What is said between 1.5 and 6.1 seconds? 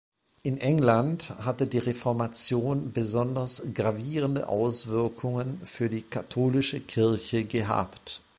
die Reformation besonders gravierende Auswirkungen für die